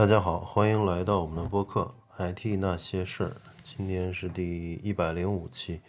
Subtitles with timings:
[0.00, 1.94] 大家好，欢迎来到我们的播客
[2.32, 3.28] 《IT 那些事儿》，
[3.62, 5.82] 今天是第一百零五期。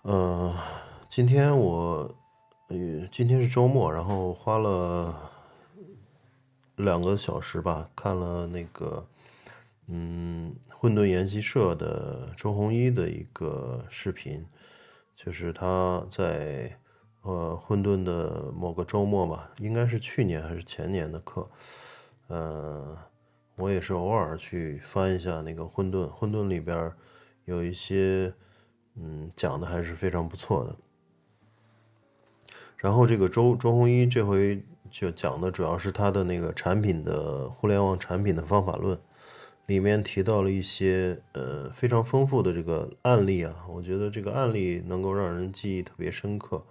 [0.00, 0.56] 呃，
[1.06, 2.14] 今天我，
[2.68, 5.30] 呃，今天是周末，然后花了
[6.76, 9.06] 两个小时吧，看了那个，
[9.88, 14.46] 嗯，混沌研习社的周鸿祎的一个视频，
[15.14, 16.74] 就是他在
[17.20, 21.50] 呃混沌的某个周末吧，应该是去年还是前年的课。
[22.28, 22.98] 呃，
[23.54, 26.92] 我也是偶尔去翻一下那个《混沌》，《混沌》里边
[27.44, 28.34] 有一些，
[28.96, 30.74] 嗯，讲的还是非常不错的。
[32.76, 34.60] 然后这个周周鸿祎这回
[34.90, 38.98] 就讲的主要是他的那个产品的互联网产品的方法论，
[39.66, 46.64] 里面提到了一些呃非常丰富的这个案例啊，我觉得这个案例能够让人记忆特别深刻，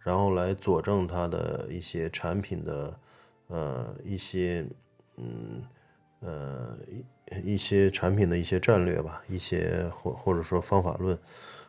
[0.00, 3.00] 然后来佐证他的一些产品的
[3.46, 4.66] 呃一些。
[5.22, 5.62] 嗯，
[6.20, 11.18] 呃，一一些产品的一些战略吧，一些或或者说方法论，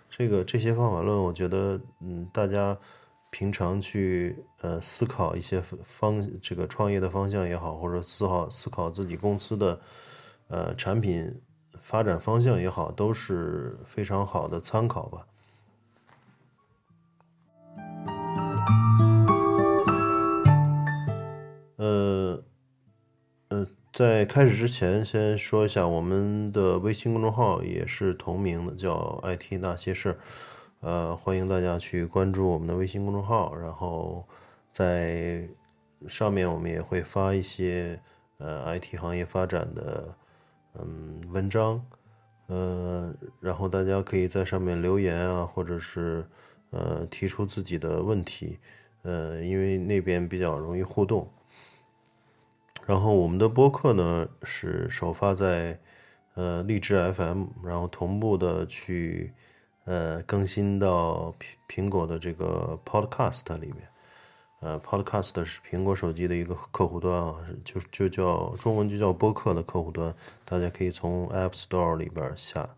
[0.09, 2.77] 这个这些方法论，我觉得，嗯，大家
[3.29, 9.79] 平常去呃思考一些方这个创业的方向也好，或者思考思考自己公司的
[10.47, 11.41] 呃产品
[11.79, 15.27] 发展方向也好，都是非常好的参考吧。
[21.75, 22.43] 呃。
[24.01, 30.17] 在开始之前，先说一下我们的微信公众号也是同名的，叫 “IT 那些事儿”。
[30.81, 34.27] 呃，欢迎大家去关注我们的微信公众号，然后
[34.71, 35.47] 在
[36.07, 37.99] 上面我们也会发一些
[38.39, 40.15] 呃 IT 行业发展的
[40.79, 41.85] 嗯文章，
[42.47, 46.25] 呃，然后大家可以在上面留言啊，或者是
[46.71, 48.57] 呃提出自己的问题，
[49.03, 51.29] 呃，因为那边比较容易互动。
[52.91, 55.79] 然后我们的播客呢是首发在
[56.33, 59.31] 呃荔枝 FM，然后同步的去
[59.85, 61.33] 呃更新到
[61.69, 63.87] 苹苹果的这个 Podcast 里面，
[64.59, 70.13] 呃 Podcast 是苹果手机的一个客户端啊，就就叫中文就叫播客的客户端，
[70.43, 72.75] 大家可以从 App Store 里边下，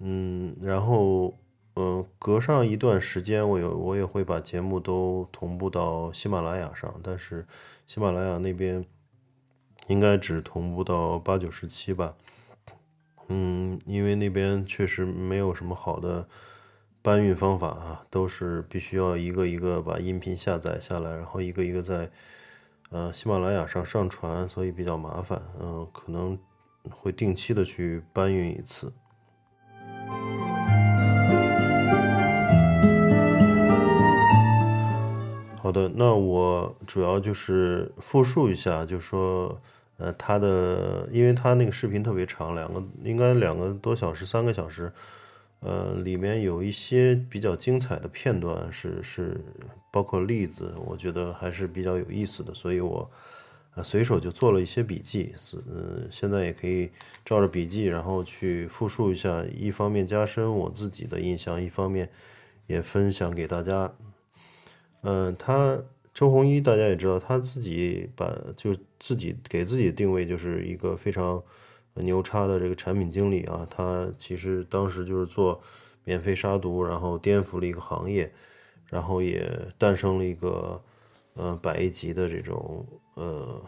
[0.00, 1.38] 嗯，然后
[1.76, 7.46] 嗯隔上一段时间，我有我也会把节目都同步到喜马拉雅上，但是
[7.86, 8.84] 喜马拉雅那边。
[9.88, 12.14] 应该只同步到八九十七吧，
[13.28, 16.26] 嗯，因为那边确实没有什么好的
[17.02, 22.10] 搬运方法啊，都是必须要一个一个把音频下载下来，然后一个一个在
[22.90, 26.38] 呃喜马拉雅上上传，所以比较麻烦，嗯，可能
[26.90, 28.92] 会定期的去搬运一次。
[35.64, 39.58] 好的，那我主要就是复述一下，就说，
[39.96, 44.92] 呃，他的，因为他那个视频特别长，两个应该两个多小时，三个小时，
[45.60, 49.40] 呃，里面有一些比较精彩的片段，是是
[49.90, 53.10] 包括例子，我觉得还是比较有意思的，所以我，
[53.74, 56.90] 呃，随手就做了一些笔记，是，嗯，现在也可以
[57.24, 62.10] 照着笔记，然后去复述一下，一方面加深我自己的印象，一方面
[62.66, 63.90] 也分享给大家。
[65.06, 65.78] 嗯，他
[66.14, 71.42] 周鸿祎大家也知道，他自己把就自己给自己定位就是一个非常
[71.92, 73.66] 牛叉的这个产品经理啊。
[73.70, 75.60] 他其实当时就是做
[76.04, 78.32] 免费杀毒，然后颠覆了一个行业，
[78.88, 80.82] 然后也诞生了一个
[81.34, 82.86] 呃百亿级的这种
[83.16, 83.60] 呃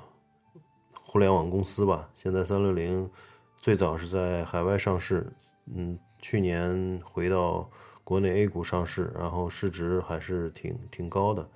[0.94, 2.08] 互联网公司吧。
[2.14, 3.10] 现在三六零
[3.58, 5.30] 最早是在海外上市，
[5.66, 7.70] 嗯，去年回到。
[8.06, 11.48] 国内 A 股上市，然后市值还是挺挺高的，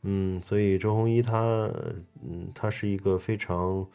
[0.00, 1.70] 嗯，所以周鸿祎他，
[2.22, 3.86] 嗯，他是一个非常，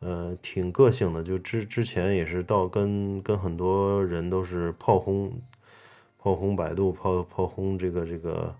[0.00, 5.40] 呃，挺个性的，就之之前也是到跟跟很多人都是炮轰，
[6.18, 8.56] 炮轰百度，炮炮轰这个这个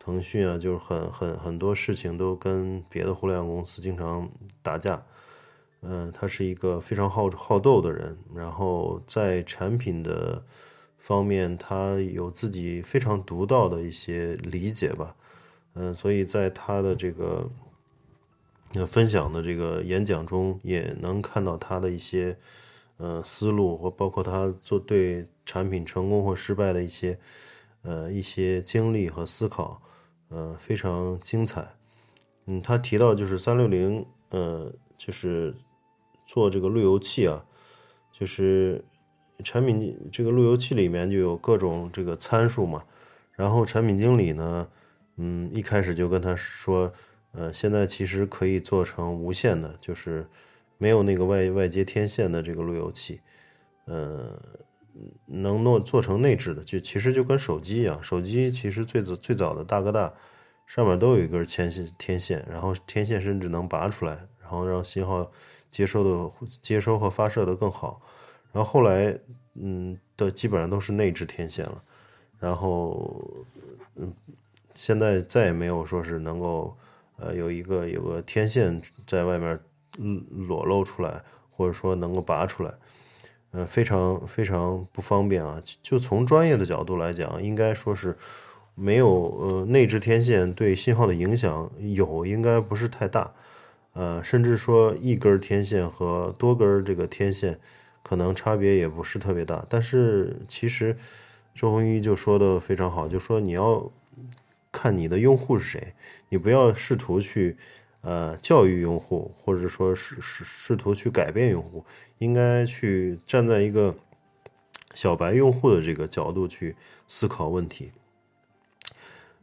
[0.00, 4.28] 腾讯啊，就是很很很多事情都跟别的互联网公司经常
[4.64, 5.00] 打架，
[5.82, 10.42] 嗯，他是一个非常好好斗的人，然后在产品的。
[11.00, 15.16] 方面，他有自己非常独到的一些理解吧，
[15.72, 17.50] 嗯，所以在他的这个
[18.86, 22.36] 分享的这个演讲中，也能看到他的一些
[22.98, 27.18] 呃思路，或包括他做对产品成功或失败的一些
[27.82, 29.82] 呃一些经历和思考，
[30.28, 31.74] 呃，非常精彩。
[32.44, 35.54] 嗯，他提到就是三六零，呃，就是
[36.26, 37.44] 做这个路由器啊，
[38.12, 38.84] 就是。
[39.42, 42.84] 产品这个路由器里面就有各种这个参数嘛，
[43.32, 44.68] 然后产品经理呢，
[45.16, 46.92] 嗯，一开始就跟他说，
[47.32, 50.26] 呃，现在其实可以做成无线的，就是
[50.78, 53.20] 没有那个外外接天线的这个路由器，
[53.84, 54.40] 呃，
[55.26, 60.12] 能弄做成内置的，就其实就跟手机一样，手机其实最早最早的大哥大
[60.66, 65.30] 上面都有一根天线天线，然后天线甚至能拔出来，然后让信号
[65.70, 66.30] 接收的
[66.62, 68.00] 接收和发射的更好，
[68.52, 69.18] 然后后来
[69.54, 71.82] 嗯的基本上都是内置天线了，
[72.38, 73.46] 然后
[73.96, 74.12] 嗯
[74.74, 76.76] 现在再也没有说是能够。
[77.22, 79.60] 呃，有一个有个天线在外面
[80.48, 82.72] 裸露出来，或者说能够拔出来，
[83.50, 85.60] 呃，非常非常不方便啊。
[85.82, 88.16] 就从专业的角度来讲，应该说是
[88.74, 93.34] 没有呃内置天线对信号的影响有，应该不是太大。
[93.92, 97.60] 呃，甚至说一根天线和多根这个天线
[98.02, 99.64] 可能差别也不是特别大。
[99.68, 100.96] 但是其实
[101.54, 103.90] 周鸿祎就说的非常好，就说你要。
[104.72, 105.94] 看你的用户是谁，
[106.28, 107.56] 你不要试图去，
[108.02, 111.84] 呃，教育用户，或者说试试试图去改变用户，
[112.18, 113.92] 应该去站在一个
[114.94, 116.76] 小白用户的这个角度去
[117.08, 117.90] 思考问题。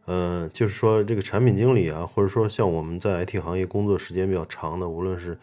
[0.06, 5.38] 嗯，就是说这个产品经理啊，或者说像我们在 IT 行业工作时间比较长的，无论是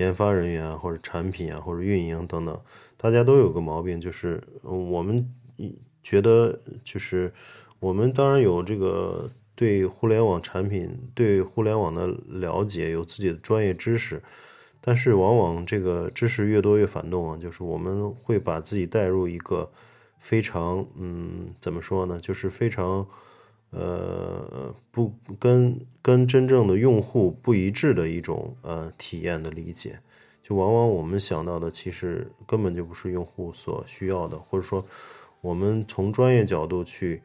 [0.00, 2.60] 研发人员，或者产品啊，或者运营等等，
[2.96, 5.32] 大家都有个毛病，就是我们
[6.02, 7.32] 觉得就是。
[7.82, 14.22] 我们当然有这个对互联网产品、对互联网的了解，有自己的专业知识，
[14.82, 19.70] 但是往往这个知识越多越反动啊，就是我们会把自己带入一个
[20.18, 22.20] 非常嗯，怎么说呢？
[22.20, 23.06] 就是非常
[23.70, 29.98] 呃不跟跟真正的用户不一致的一种呃体验的理解，
[30.42, 34.84] 就往往我们想到的其实根本就不是用户所需要的，或者说
[35.40, 37.22] 我们从专业角度去。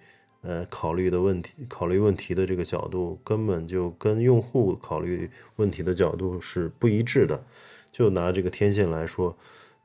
[0.47, 7.43] 呃，考虑的问题，考虑问题的这个角度，根本就跟用户考虑问题的角度是不一致的。
[7.91, 9.35] 就拿这个天线来说，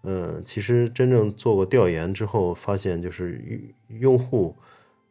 [0.02, 3.42] 嗯，其实真正做过调研之后，发现就是
[3.88, 4.54] 用户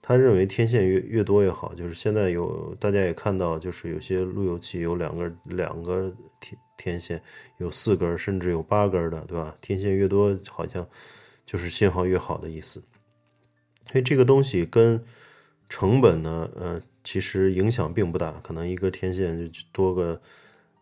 [0.01, 1.73] 他认为天线越越多越好。
[1.73, 7.21] 就是现在有大家也看到，就是有些路由器有两个两个天天线，
[7.57, 9.55] 有四根甚至有八根的，对吧？
[9.61, 10.87] 天线越多，好像
[11.45, 12.83] 就是信号越好的意思。
[13.91, 15.03] 所以这个东西跟
[15.67, 20.21] 成本呢，呃，其实影响并不大，可能一个天线就多个，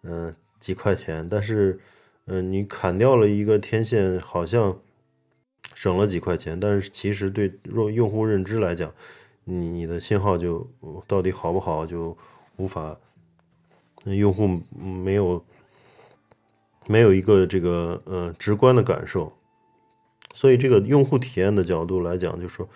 [0.04, 1.28] 嗯，几块钱。
[1.30, 1.80] 但是，
[2.26, 4.78] 嗯，你砍掉了一个天线，好像
[5.74, 8.94] 省了几块钱，但是其实对用用户认知来讲，
[9.44, 10.70] 你的信号就
[11.08, 12.18] 到底好不好，就
[12.58, 12.98] 无法，
[14.06, 15.46] 用户没有
[16.88, 19.34] 没有一个这个呃直观的感受。
[20.34, 22.68] 所以，这个用户体验的角度来讲，就说。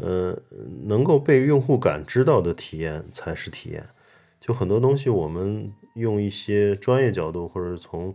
[0.00, 0.40] 呃，
[0.84, 3.84] 能够被用户感知到的体验才是体验。
[4.38, 8.14] 就很多东西，我们用一些专业角度或者从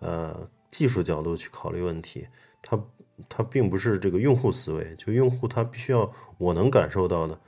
[0.00, 2.26] 呃技术角度去考虑问题，
[2.60, 2.78] 它
[3.28, 4.94] 它并不是这个用户思维。
[4.96, 7.40] 就用户他必须要我能感受到的，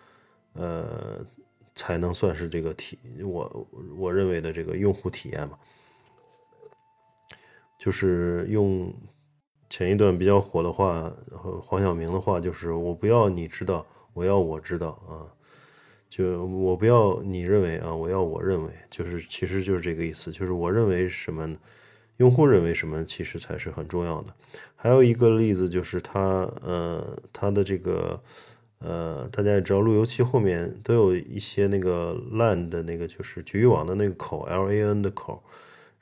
[0.54, 1.26] 呃，
[1.74, 3.66] 才能算是这个体我
[3.96, 5.58] 我认为的这个用户体验嘛。
[7.78, 8.92] 就是用。
[9.70, 11.12] 前一段比较火的话，
[11.60, 15.26] 黄晓明的话就是：“我不要你知道，我要我知道啊！
[16.08, 21.56] 就我不要你认为啊，我要我认为，就是其实就是这个意思，就是我认为什么，
[22.18, 24.34] 用户认为什么，其实才是很重要的。
[24.76, 26.20] 还有一个例子就是他
[26.62, 28.22] 呃，他的这个
[28.78, 35.42] 呃，大家也知道，路由器后面都有一些那个 LAN 的那个，就是局域网的那个口，LAN 的口，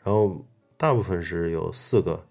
[0.03, 0.45] 然后
[0.77, 2.25] 大部分是有四个。”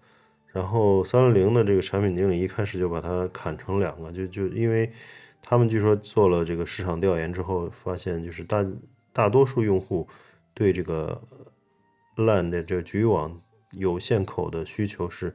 [0.52, 4.92] 然后三六零的这个产品经理一开始就把它砍成两个，就就因为
[5.40, 8.62] 他们据说做了这个市场调研之后，发现就是大
[9.14, 10.06] 大多数用户
[10.52, 11.18] 对这个
[12.16, 13.40] LAN 的这个局域网
[13.72, 15.34] 有线口的需求是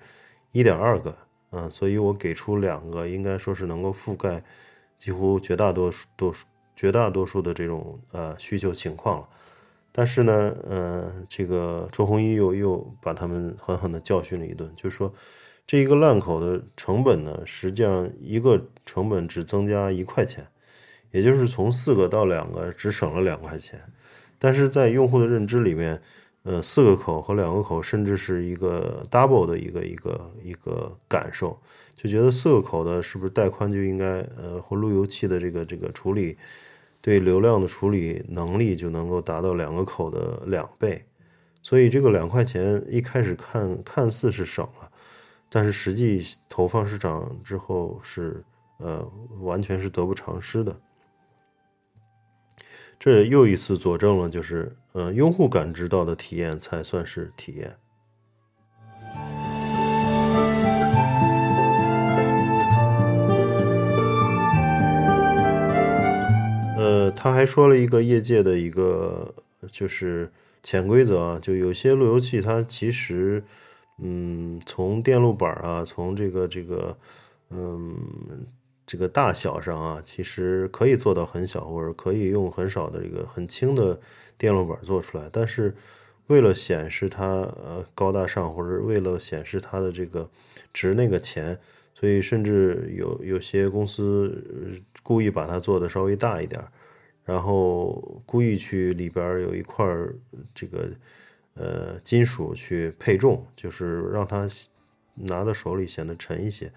[0.51, 1.15] 一点二个，
[1.51, 4.43] 嗯，所以我给出两个，应该说是能够覆盖
[4.97, 6.33] 几乎绝大多数多
[6.75, 9.29] 绝大多数的这种呃需求情况了。
[9.91, 15.11] 但是呢，呃，这个周鸿祎又又把他们狠狠地教训了一顿，就说，
[15.65, 20.45] 这一个烂口的成本呢，实际上一个成本只增加一块钱，
[21.09, 23.81] 也就是从四个到两个只省了两块钱。
[24.37, 25.99] 但是在用户的认知里面，
[26.47, 31.59] 呃，四个口和两个口甚至是一个 double 的一个一个一个感受，
[31.93, 36.37] 就觉得四个口的是不是带宽就应该，呃，或路由器的这个这个处理。
[36.99, 41.05] 对流量的处理能力就能够达到两个口的两倍，
[41.61, 44.91] 所以这个两块钱一开始看看似是省了，
[45.49, 48.43] 但是实际投放市场之后是
[48.79, 49.05] 呃
[49.39, 50.75] 完全是得不偿失的。
[52.99, 57.75] 这又一次佐证了，就是呃，用户感知到的体验才算是体验。
[66.75, 69.33] 呃，他还说了一个业界的一个
[69.71, 70.31] 就是
[70.63, 73.43] 潜规则啊，就有些路由器它其实，
[73.99, 76.97] 嗯，从电路板啊，从这个这个，
[77.51, 77.95] 嗯。
[78.87, 83.99] 这个大小上啊，其实可以做到很小，或者可以用很少的这个很轻的
[84.37, 85.29] 电路板做出来。
[85.29, 85.75] 但是
[86.27, 90.29] 为了显示它呃高大上，或者为了显示它的这个
[90.73, 91.59] 值那个钱，
[91.93, 96.63] 所以甚至有有些公司故意把它做的稍微大一点，
[97.25, 99.85] 然后故意去里边有一块
[100.55, 100.89] 这个
[101.55, 104.47] 呃金属去配重，就是让它
[105.15, 106.71] 拿到手里显得沉一些。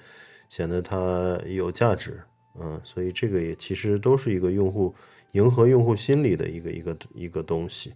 [0.51, 2.21] 显得它有价值，
[2.61, 4.93] 嗯，所以这个也其实都是一个用户
[5.31, 7.95] 迎合用户心理的一个一个一个东西。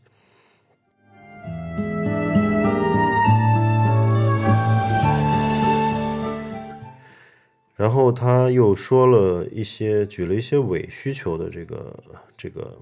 [7.75, 12.05] 然后他又说了一些，举了一些伪需求的这个
[12.37, 12.79] 这个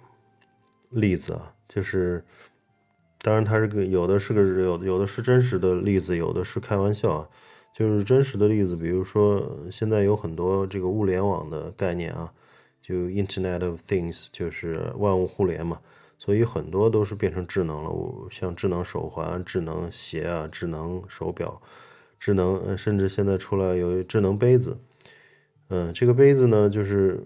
[0.90, 2.22] 例子啊，就是
[3.22, 7.28] 当然他这个有的是个有有的是真实的例子，有的是开玩笑啊。
[7.72, 12.30] 就是真实的例子，比如说现在有很多这个物联网的概念啊，
[12.82, 15.80] 就 Internet of Things，就是万物互联嘛，
[16.18, 21.62] 所以很多都是变成智能了，像智能手环、智能鞋啊、智能手表、
[22.20, 24.78] 智能，甚至现在出来有智能杯子，
[25.68, 27.24] 嗯，这个杯子呢，就是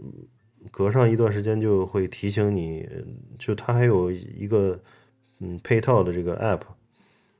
[0.70, 2.88] 隔上一段时间就会提醒你，
[3.36, 4.80] 就它还有一个
[5.40, 6.75] 嗯配套的这个 App。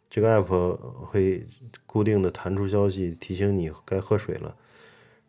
[0.09, 1.47] 这个 app 会
[1.85, 4.57] 固定的弹出消息提醒你该喝水了，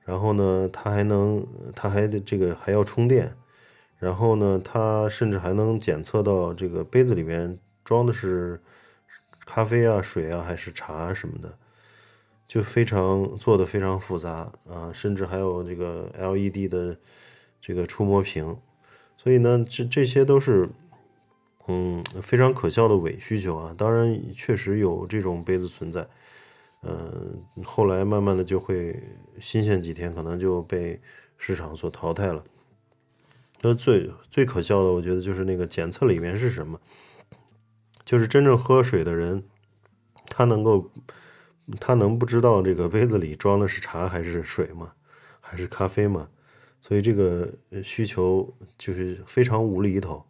[0.05, 3.35] 然后呢，它还能，它还得这个还要充电，
[3.97, 8.61] 然后呢，它甚至还能检测到这个杯子里面装的是
[9.45, 11.57] 咖啡啊、水啊还是茶什么的，
[12.47, 16.97] 就非常做的非常复杂啊，甚至还有这个 LED 的
[17.59, 18.57] 这个触摸屏，
[19.17, 20.69] 所以呢，这这些都是。
[21.67, 23.75] 嗯，非常可笑的伪需求啊！
[23.77, 26.07] 当然，确实有这种杯子存在。
[26.83, 29.03] 嗯，后来慢慢的就会
[29.39, 31.01] 新鲜几天，可能就被
[31.37, 32.43] 市场所淘汰了。
[33.61, 36.79] 那最最可笑的，我觉得就是那个检测里面是什么？
[38.05, 39.43] 就是真正喝水的人，
[40.29, 40.89] 他能够，
[41.79, 44.93] 他能不知道这个杯子里装的是茶还是水吗？
[45.41, 46.29] 还是咖啡吗？
[46.79, 47.51] 所以这个
[47.83, 50.23] 需求就是非常无厘头。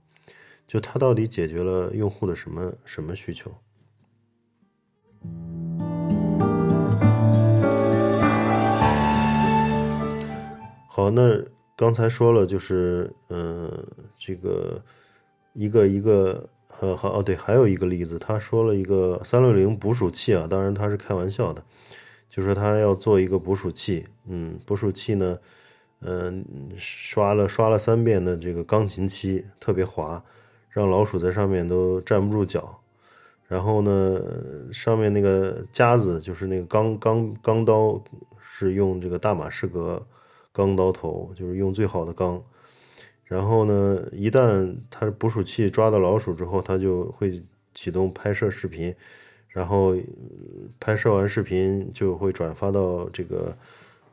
[0.68, 3.50] 就它到底解决了用户的什么什么需求？
[10.90, 11.42] 好，那
[11.78, 13.72] 刚才说了，就是嗯，
[14.18, 14.84] 这个
[15.54, 16.50] 一个一个
[16.82, 21.64] 呃，好哦，对，还有一个例子，他说了一个三六零捕鼠器啊，当然他是开玩笑的，
[22.28, 25.40] 就说他要做一个捕鼠器，嗯，捕鼠器呢，
[26.02, 26.44] 嗯，
[26.76, 30.22] 刷了刷了三遍的这个钢琴漆，特别滑。
[30.70, 32.80] 让老鼠在上面都站不住脚，
[33.48, 34.22] 然后呢，
[34.72, 38.04] 上面那个夹子就是那个钢钢钢刀，
[38.40, 40.06] 是用这个大马士革
[40.52, 42.44] 钢刀头，就是用最好的钢。
[43.24, 47.44] 然后呢，一旦它捕鼠器抓到老鼠之后，它就会
[47.74, 48.96] 启动拍摄视频，
[49.50, 49.96] 然后
[50.80, 53.58] 拍摄完视频就会转发到这个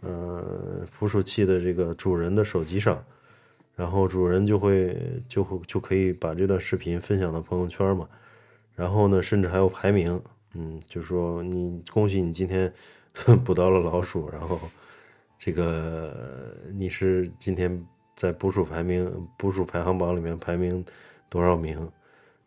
[0.01, 3.05] 呃捕鼠器的这个主人的手机上。
[3.77, 4.97] 然后主人就会
[5.29, 8.09] 就会就可以把这段视频分享到朋友圈嘛，
[8.75, 10.23] 然后呢，甚至还有排名，
[10.55, 12.73] 嗯，就说你恭喜你今天
[13.45, 14.61] 捕到了老鼠，然后
[15.37, 17.85] 这个你是今天
[18.17, 20.85] 在捕鼠排名捕鼠排行榜里面排名
[21.29, 21.91] 多少名，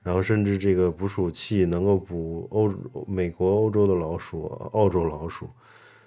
[0.03, 2.73] 然后甚至这个捕鼠器能够捕欧
[3.05, 5.49] 美国欧洲的老鼠、澳洲老鼠，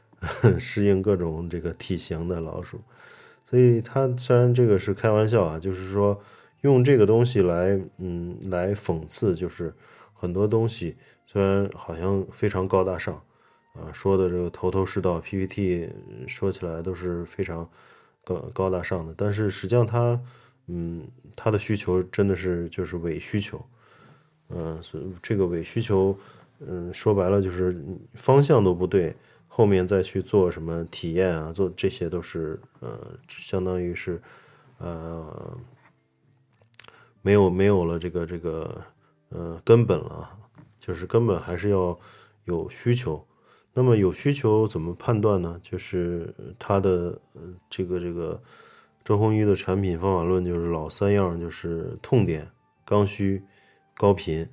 [0.58, 2.80] 适应各种这个体型的老鼠。
[3.50, 6.22] 所以他虽然这个是开玩笑啊，就是说
[6.60, 9.74] 用这个东西来，嗯，来讽刺，就是
[10.14, 10.94] 很多东西
[11.26, 13.20] 虽然好像非常高大上，
[13.74, 15.88] 啊，说的这个头头是道，PPT
[16.28, 17.68] 说起来都是非常
[18.22, 20.20] 高高大上的，但是实际上他，
[20.68, 23.60] 嗯，他的需求真的是就是伪需求，
[24.50, 26.16] 嗯，所以这个伪需求，
[26.60, 27.76] 嗯，说白了就是
[28.14, 29.12] 方向都不对。
[29.52, 31.52] 后面再去做什么体验啊？
[31.52, 34.22] 做这些都是呃，相当于是
[34.78, 35.58] 呃，
[37.20, 38.80] 没有没有了这个这个
[39.28, 40.30] 呃根本了，
[40.78, 41.98] 就是根本还是要
[42.44, 43.26] 有需求。
[43.74, 45.60] 那么有需求怎么判断呢？
[45.62, 47.20] 就是它的
[47.68, 48.40] 这个这个
[49.04, 52.50] 周鸿祎的产品方法论就是老三样，就是痛点、
[52.84, 53.42] 刚需、
[53.96, 54.48] 高频。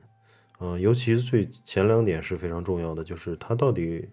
[0.60, 4.10] 嗯，尤其最前两点是非常重要的，就是它到底，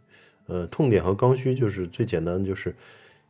[0.47, 2.75] 呃，痛点和刚需，就是最简单，就是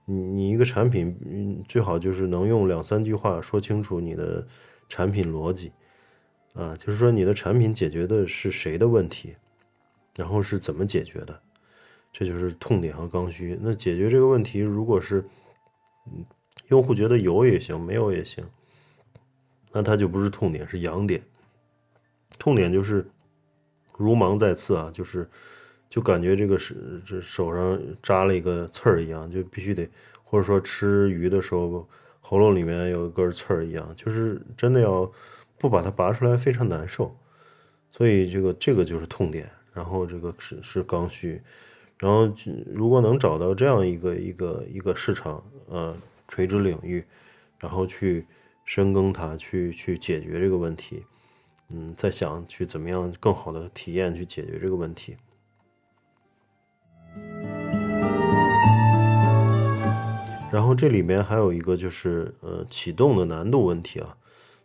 [0.04, 4.46] 你你一个产品，嗯，最好就是能用两三句话说清楚你的
[4.88, 5.72] 产品逻辑，
[6.54, 9.36] 啊，就是说你的产品解决的是谁的问题，
[10.16, 11.40] 然后是怎么解决的，
[12.12, 13.58] 这就是痛点和刚需。
[13.62, 15.24] 那解决这个问题，如果是，
[16.06, 16.24] 嗯，
[16.68, 18.44] 用户觉得有也行，没有也行，
[19.72, 21.22] 那它就不是痛点，是痒点。
[22.38, 23.08] 痛点就是
[23.96, 25.30] 如芒在刺啊，就是
[25.94, 29.88] 就感觉这个是这手上扎了一个刺儿一样，就必须得，
[30.24, 31.88] 或者说吃鱼的时候
[32.20, 35.08] 喉咙里面有一根刺儿一样，就是真的要
[35.56, 37.16] 不把它拔出来非常难受，
[37.92, 41.40] 所以这个这个就是痛点，然后这个是是刚需，
[42.00, 42.28] 然后
[42.74, 45.96] 如果能找到这样一个一个一个市场呃
[46.26, 47.04] 垂直领域，
[47.60, 48.26] 然后去
[48.64, 51.04] 深耕它，去去解决这个问题。
[51.68, 55.16] 嗯，在想去怎么样更好的体验去解决这个问题。
[60.54, 64.16] 然后这里面还有一个就是呃启动的难度问题啊，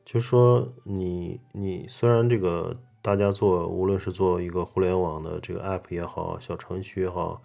[0.06, 7.42] 就是说你你虽然这个大家做无论是做一个互联网的这个 app 也好，小程序也好，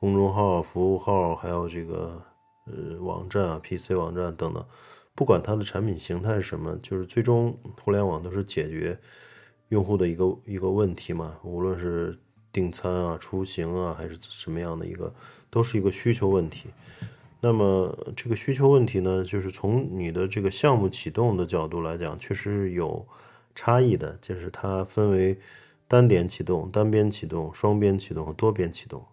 [0.00, 2.20] 公众号、服务号，还有这个
[2.64, 4.66] 呃网站啊、PC 网站等等。
[5.14, 8.98] 不管它的产品形态是什么，就是最终互联网都是解决
[9.68, 11.36] 用户的一个一个问题嘛。
[11.44, 12.18] 无论是
[12.50, 15.14] 订餐啊、出行啊，还是什么样的一个，
[15.50, 16.68] 都是一个需求问题。
[17.40, 23.06] 那么这个需求问题呢，就是从你的这个项目启动的角度来讲，确实是有
[23.54, 24.16] 差异的。
[24.20, 25.38] 就是它分为
[25.86, 29.04] 单点启动、单边启动、双边启动和多边启动。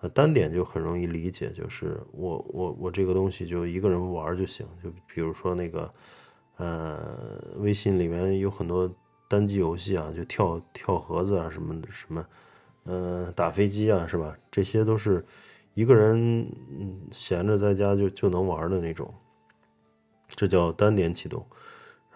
[0.00, 5.90] 呃单点就很容易理解，就是我我我这个东西就一个人玩就行，就比如说那个，
[6.58, 8.94] 呃，微信里面有很多
[9.28, 12.26] 单机游戏啊，就跳跳盒子啊，什么什么，
[12.84, 14.36] 呃，打飞机啊，是吧？
[14.50, 15.24] 这些都是
[15.74, 16.16] 一个人
[16.70, 19.12] 嗯闲着在家就就能玩的那种，
[20.28, 21.44] 这叫单点启动。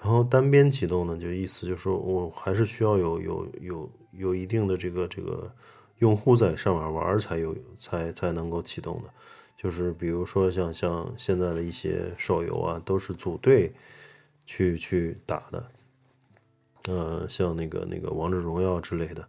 [0.01, 5.53] 然后单边启动呢，就意思就是说我还是需要有有有有一定的这个这个。
[5.99, 9.13] 用户在上面玩才有才才能够启动的，
[9.57, 13.73] 就是比如说像像现在的一些手游啊，都是组队
[14.47, 15.71] 去去打的，
[16.87, 19.29] 呃，像那个那个王者荣耀之类的，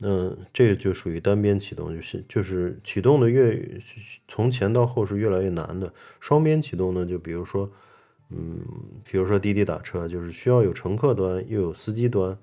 [0.00, 3.80] 嗯，这个就属于单边启动，就是就是启动的越
[4.28, 5.92] 从前到后是越来越难的。
[6.20, 7.68] 双边启动呢，就比如说，
[8.30, 8.60] 嗯，
[9.04, 12.38] 比如说滴滴打车，就是需要有乘客端又有司机端。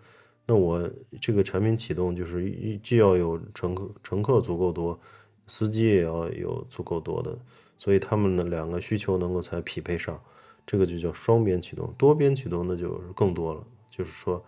[0.47, 0.89] 那我
[1.21, 4.99] 这个产品启动就是既要有乘客乘客足够多，
[5.47, 7.39] 司机也要有足够多的，
[7.77, 10.21] 所以他们的两个需求能够才匹配上，
[10.67, 11.91] 这个就叫双边启动。
[11.97, 14.43] 多边启动那就更多了，就是说，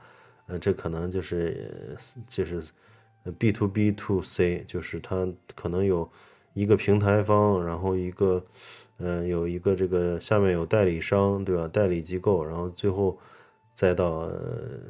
[0.46, 2.62] 呃，这可能就是就是
[3.32, 6.10] B to B to C，就是它可能有
[6.54, 8.46] 一个平台方，然后一个
[8.98, 11.68] 嗯有一个这个下面有代理商，对吧？
[11.68, 13.18] 代理机构，然后最后。
[13.80, 14.28] 再到，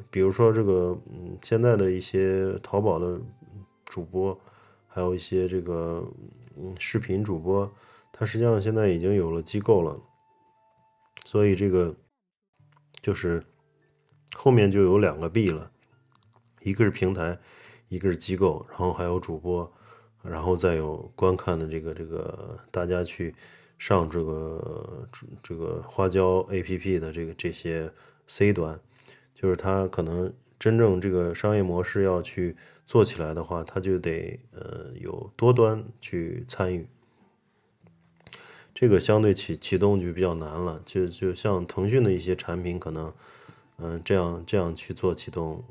[0.09, 3.19] 比如说这个，嗯，现在的一些淘宝的
[3.83, 4.39] 主播，
[4.87, 6.01] 还有一些这个，
[6.55, 7.69] 嗯，视频主播，
[8.13, 9.99] 他实际上现在已经有了机构了，
[11.25, 11.93] 所以这个
[13.01, 13.43] 就是
[14.33, 15.69] 后面就有两个 B 了，
[16.61, 17.37] 一个是平台，
[17.89, 19.71] 一个是机构，然后还有主播，
[20.23, 23.33] 然后再有观看的这个这个大家去
[23.77, 25.07] 上这个
[25.41, 27.91] 这个花椒 APP 的这个这些。
[28.29, 28.77] C 端，
[29.33, 36.85] 就是它可能真正这个商业模式要去做起来的话，它就得呃有多端去参与，
[38.73, 40.81] 这个相对启启动就比较难了。
[40.83, 43.13] 就就像腾讯的一些产品，可能
[43.77, 45.63] 嗯这样这样去做启动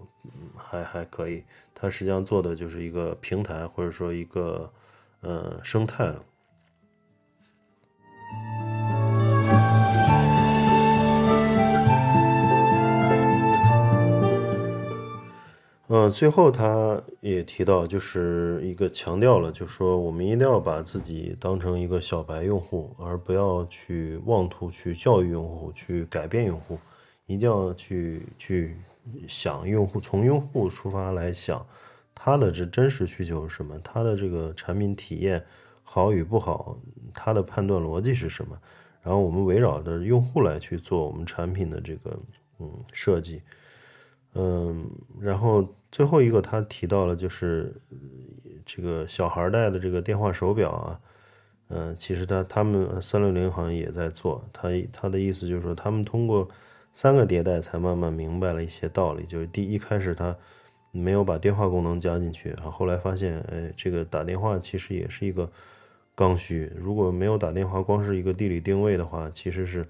[0.56, 1.42] 还还可以，
[1.74, 4.70] 它实际上做的就是一个平台或者说一个
[5.20, 6.22] 呃生态了。
[15.88, 26.76] 嗯，最后他也提到，就是一个强调了，就说我们一定要把自己当成一个小白用户，而不要去妄图去教育用户、去改变用户，
[27.26, 28.76] 一定要去去
[29.28, 31.66] 想用户，从用户出发来想
[32.14, 35.44] 他的这真实需求是什么，他的这个产品体验
[35.82, 36.78] 好与不好，
[37.14, 38.58] 他的判断逻辑是什么，
[39.02, 42.18] 然后我们围绕着用户来去做我们产品的这个
[42.58, 43.42] 嗯设计。
[44.34, 47.74] 嗯，然后最后一个他提到了，就是
[48.66, 51.00] 这个小孩戴的这个电话手表啊，
[51.68, 56.46] 嗯，其实他他们三六零好像也在做，他他的意思就是说，他们通过
[56.96, 60.35] 三个迭代才慢慢明白了一些道理，就是第一开始他
[60.92, 65.52] 没有把电话功能加进去，啊，后来发现，哎，这个打电话其实也是一个
[66.14, 69.87] 刚需，如果没有打电话，光是一个地理定位的话，其实是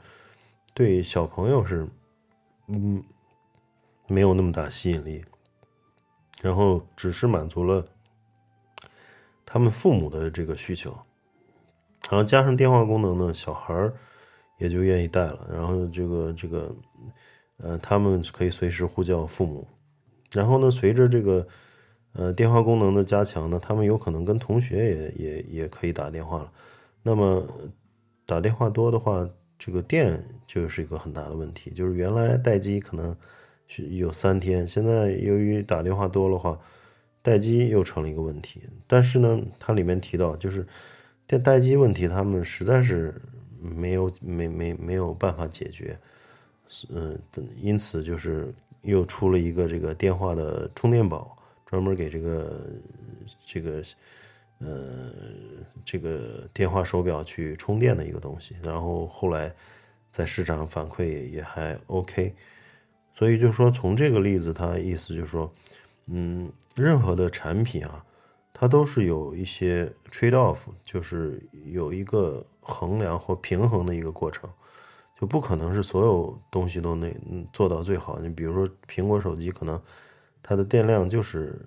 [0.74, 1.86] 对小朋友是，
[2.66, 3.04] 嗯，
[4.08, 5.24] 没有那么大吸引力，
[6.42, 7.86] 然后只是满足了
[9.44, 10.90] 他们父母的这个需求。
[12.10, 13.94] 然后加上电话功能呢，小孩儿
[14.58, 15.48] 也就愿意带了。
[15.52, 16.74] 然后这个这个，
[17.58, 19.66] 呃，他们可以随时呼叫父母。
[20.32, 21.46] 然后呢，随着这个
[22.12, 26.52] 呃电话功能的加强呢，他们有可能跟同学也也也可以打电话了。
[27.02, 27.46] 那么
[28.24, 31.70] 打电话多的话，这个电就是一个很大的问题。
[31.70, 33.16] 就是原来待机可能
[33.90, 36.58] 有三天，现在由于打电话多的话，
[37.22, 38.62] 待机又成了一个问题。
[38.86, 40.66] 但是呢，它里面提到就是。
[41.28, 43.12] 电待机问题，他们实在是
[43.66, 45.98] 没有没没没有办法解决，
[46.90, 47.18] 嗯，
[47.56, 52.66] 因此就是又出了一个这个电话的充电宝，专门给这个
[53.44, 53.82] 这个
[54.58, 55.12] 呃
[55.84, 58.56] 这个电话手表去充电的一个东西。
[58.62, 59.54] 然后后来
[60.10, 62.34] 在市场反馈也还 OK，
[63.14, 65.52] 所以就说从这个例子，他意思就是说，
[66.06, 68.04] 嗯，任何的产品啊。
[68.58, 74.50] 它都是有一些 trade off，就是有一个衡量或平衡的一个过程，
[75.18, 77.14] 就不可能是所有东西都那
[77.52, 78.18] 做到最好。
[78.18, 79.80] 你比如说苹果手机，可能
[80.42, 81.58] 它的电量就是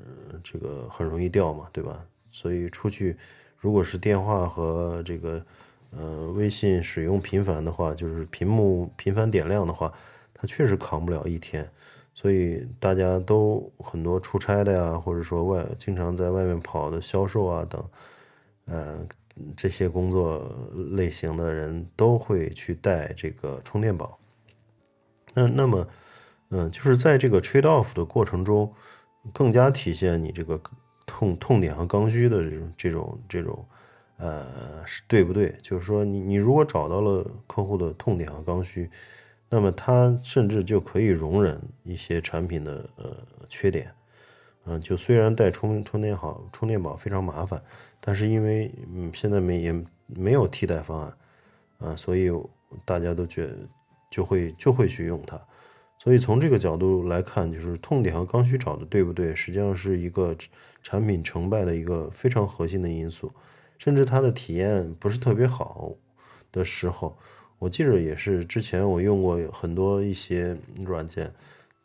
[0.43, 2.05] 这个很容易掉嘛，对吧？
[2.31, 3.17] 所以出去
[3.57, 5.43] 如果是电话和这个
[5.91, 9.91] 呃微信使用频繁的话，就是屏幕频繁点亮的话，
[10.33, 11.69] 它确实扛不了一天。
[12.13, 17.81] 所以大家都很多出差的呀，或者说外经常在外面跑的销售啊等，
[18.65, 18.99] 呃，
[19.55, 20.53] 这些工作
[20.91, 24.17] 类型的人都会去带这个充电宝。
[25.33, 25.87] 那那么，
[26.49, 28.73] 嗯，就是在这个 trade off 的过程中，
[29.33, 30.59] 更加体现你这个
[31.05, 33.65] 痛痛点和刚需的这种这种这种，
[34.17, 35.55] 呃，是对不对？
[35.61, 38.89] 就是说，你你如果找到了客户的痛点和刚需。
[39.51, 43.91] 那么他甚至就可以容忍一些产品的呃缺点，
[44.65, 47.61] 嗯，就虽然带充充电好充电宝非常麻烦，
[47.99, 51.17] 但是因为嗯现在没也没有替代方案，
[51.79, 52.29] 啊，所以
[52.85, 53.49] 大家都觉
[54.11, 55.39] 就会就会去用它，
[55.97, 60.35] 所以从这个角度来看，就是痛点和刚需找的对不对，实际上是一个
[60.83, 63.31] 产品成败的一个非常核心的因素，
[63.77, 65.93] 甚至它的体验不是特别好
[66.51, 67.17] 的时候。
[67.57, 71.29] 我记着也是，之前我用过很多一些软件，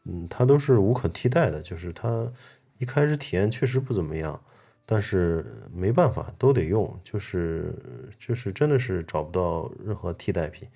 [0.05, 1.61] 嗯，它都是无可替代的。
[1.61, 2.33] 就是它
[2.79, 4.41] 一开始体验确实不怎么样，
[4.85, 6.99] 但是没办法，都得用。
[7.05, 7.75] 就是
[8.19, 10.69] 就是真的是找不到任何替代品，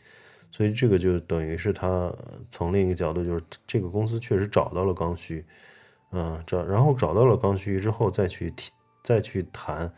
[0.50, 2.12] 所以这个就等于是它
[2.48, 5.44] 从另一个角度，就是这个公司确实找到了刚需，
[6.12, 9.92] 嗯，找然后找到了刚需之后再去提再去谈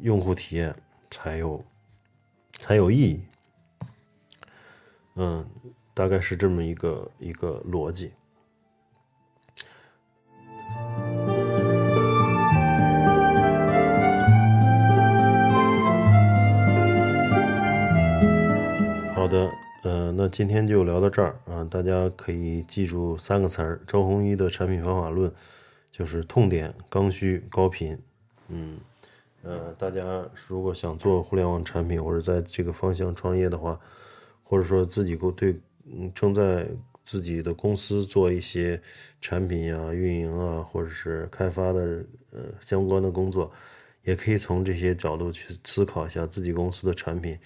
[0.00, 0.74] 用户体验
[1.10, 1.64] 才有
[2.52, 3.22] 才有意义。
[5.16, 5.48] 嗯，
[5.94, 8.12] 大概是这么一个一个逻辑。
[20.34, 25.32] 今天就聊到这儿啊，大家可以记住三个词儿：周鸿祎的产品方法论，
[25.92, 27.96] 就是痛点、刚需、高频。
[28.48, 28.80] 嗯，
[29.44, 33.78] 呃，大家如果想做互联网产品或者在这个方向创业的话。
[34.46, 36.68] 或者说自己对嗯正在
[37.06, 38.80] 自己的公司做一些
[39.20, 43.50] 产品呀、运营啊，或者是开发的呃相关的工作，
[44.02, 47.38] 也可以从这些角度去思考一下自己公司的产品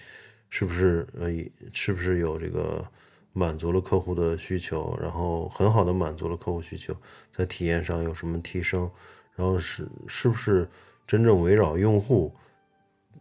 [0.49, 1.29] 是不是呃
[1.73, 2.85] 是不是有这个
[3.33, 6.95] 满足了客户的需求，然后很好的满足了客户需求，
[7.31, 8.89] 在体验上有什么提升，
[9.35, 10.67] 然后是是不是
[11.07, 12.33] 真正围绕用户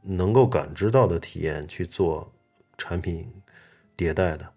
[0.03, 2.33] 能够感知到的体验去做
[2.77, 3.31] 产品。
[3.97, 4.49] 迭代的，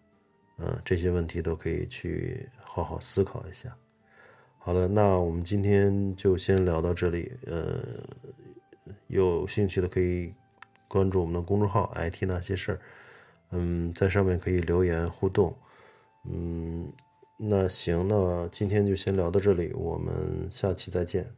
[0.60, 3.76] 嗯，这些问题都可以去好好思考一下。
[4.60, 7.32] 好的，那我们今天就先聊到这里。
[7.48, 7.80] 呃，
[9.08, 10.32] 有兴趣的可以
[10.92, 12.80] 关注我们的公众号 “IT 那些事儿”，
[13.52, 15.56] 嗯，在上面可以留言互动。
[16.30, 16.92] 嗯，
[17.38, 21.34] 那行，那今天就先聊到这里，我们下期再见。